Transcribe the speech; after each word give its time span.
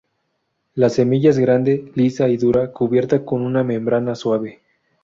La 0.73 0.89
semilla 0.89 1.29
es 1.29 1.37
grande, 1.37 1.91
lisa 1.93 2.27
y 2.27 2.35
dura, 2.35 2.71
cubierta 2.71 3.23
con 3.23 3.43
una 3.43 3.63
membrana 3.63 4.15
suave. 4.15 4.59